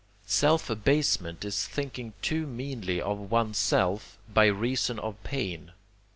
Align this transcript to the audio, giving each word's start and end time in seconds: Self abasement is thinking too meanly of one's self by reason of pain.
Self 0.25 0.67
abasement 0.71 1.45
is 1.45 1.67
thinking 1.67 2.13
too 2.23 2.47
meanly 2.47 2.99
of 2.99 3.29
one's 3.29 3.59
self 3.59 4.17
by 4.33 4.47
reason 4.47 4.97
of 4.97 5.21
pain. 5.23 5.73